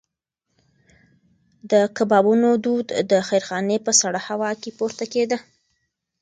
[1.71, 5.37] د کبابونو دود د خیرخانې په سړه هوا کې پورته کېده.